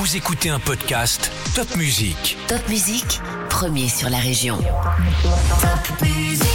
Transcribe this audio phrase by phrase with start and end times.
[0.00, 2.36] Vous écoutez un podcast Top Music.
[2.46, 3.18] Top Musique,
[3.50, 4.56] premier sur la région.
[4.56, 6.46] Top Musique.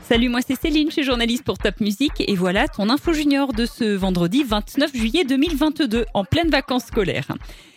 [0.00, 3.52] Salut, moi c'est Céline, je suis journaliste pour Top Music et voilà ton info junior
[3.52, 7.26] de ce vendredi 29 juillet 2022 en pleine vacances scolaires.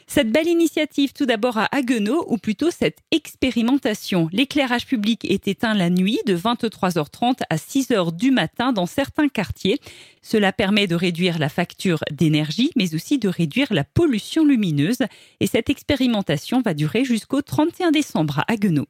[0.09, 4.29] Cette belle initiative tout d'abord à Haguenau, ou plutôt cette expérimentation.
[4.31, 9.79] L'éclairage public est éteint la nuit de 23h30 à 6h du matin dans certains quartiers.
[10.21, 15.03] Cela permet de réduire la facture d'énergie, mais aussi de réduire la pollution lumineuse.
[15.41, 18.87] Et cette expérimentation va durer jusqu'au 31 décembre à Haguenau.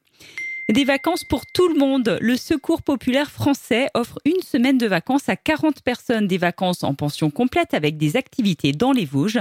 [0.68, 2.16] Des vacances pour tout le monde.
[2.20, 6.94] Le Secours populaire français offre une semaine de vacances à 40 personnes, des vacances en
[6.94, 9.40] pension complète avec des activités dans les Vosges.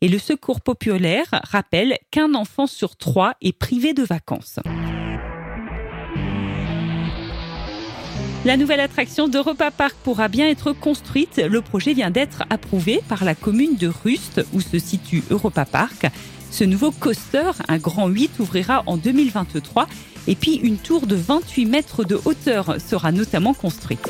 [0.00, 4.60] Et le Secours populaire rappelle qu'un enfant sur trois est privé de vacances.
[8.44, 11.38] La nouvelle attraction d'Europa Park pourra bien être construite.
[11.38, 16.06] Le projet vient d'être approuvé par la commune de Rust, où se situe Europa Park.
[16.52, 19.88] Ce nouveau coaster, un grand 8, ouvrira en 2023.
[20.28, 24.08] Et puis une tour de 28 mètres de hauteur sera notamment construite.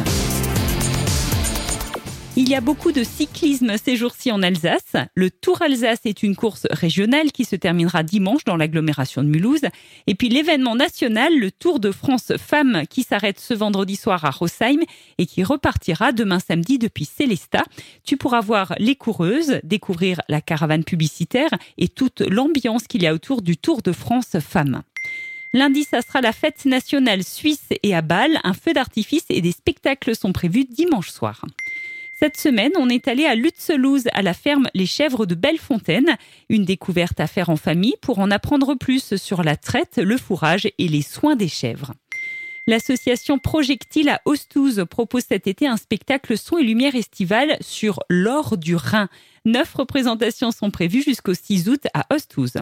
[2.40, 4.94] Il y a beaucoup de cyclisme ces jours-ci en Alsace.
[5.16, 9.64] Le Tour Alsace est une course régionale qui se terminera dimanche dans l'agglomération de Mulhouse.
[10.06, 14.30] Et puis l'événement national, le Tour de France Femmes, qui s'arrête ce vendredi soir à
[14.30, 14.78] Rosheim
[15.18, 17.64] et qui repartira demain samedi depuis Célestat.
[18.04, 23.14] Tu pourras voir les coureuses, découvrir la caravane publicitaire et toute l'ambiance qu'il y a
[23.14, 24.84] autour du Tour de France Femmes.
[25.54, 28.38] Lundi, ça sera la fête nationale suisse et à Bâle.
[28.44, 31.42] Un feu d'artifice et des spectacles sont prévus dimanche soir.
[32.18, 36.16] Cette semaine, on est allé à Lutzelouse, à la ferme Les Chèvres de Bellefontaine.
[36.48, 40.66] Une découverte à faire en famille pour en apprendre plus sur la traite, le fourrage
[40.66, 41.92] et les soins des chèvres.
[42.66, 48.56] L'association Projectile à Ostouze propose cet été un spectacle son et lumière estival sur l'or
[48.56, 49.08] du Rhin.
[49.44, 52.58] Neuf représentations sont prévues jusqu'au 6 août à Ostouze.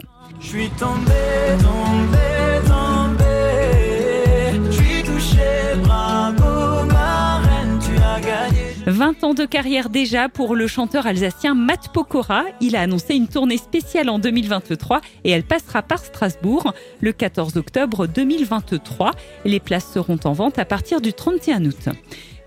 [8.87, 12.45] 20 ans de carrière déjà pour le chanteur alsacien Matt Pokora.
[12.61, 17.57] Il a annoncé une tournée spéciale en 2023 et elle passera par Strasbourg le 14
[17.57, 19.11] octobre 2023.
[19.43, 21.89] Les places seront en vente à partir du 31 août.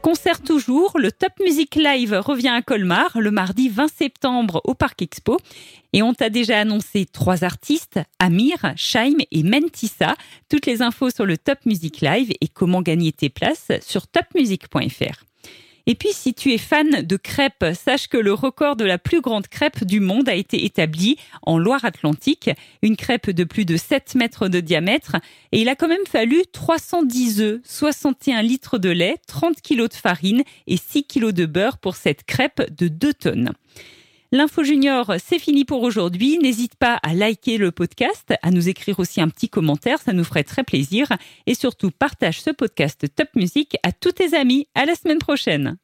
[0.00, 5.02] Concert toujours, le Top Music Live revient à Colmar le mardi 20 septembre au Parc
[5.02, 5.36] Expo.
[5.92, 10.14] Et on t'a déjà annoncé trois artistes, Amir, Shaim et Mentissa.
[10.48, 15.24] Toutes les infos sur le Top Music Live et comment gagner tes places sur topmusic.fr.
[15.90, 19.20] Et puis, si tu es fan de crêpes, sache que le record de la plus
[19.20, 22.48] grande crêpe du monde a été établi en Loire-Atlantique.
[22.82, 25.16] Une crêpe de plus de 7 mètres de diamètre.
[25.50, 29.94] Et il a quand même fallu 310 œufs, 61 litres de lait, 30 kilos de
[29.94, 33.52] farine et 6 kilos de beurre pour cette crêpe de 2 tonnes.
[34.30, 36.38] L'info junior, c'est fini pour aujourd'hui.
[36.38, 40.22] N'hésite pas à liker le podcast, à nous écrire aussi un petit commentaire, ça nous
[40.22, 41.08] ferait très plaisir.
[41.48, 44.68] Et surtout, partage ce podcast Top Music à tous tes amis.
[44.76, 45.76] À la semaine prochaine.